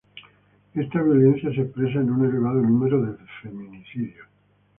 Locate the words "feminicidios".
3.43-4.25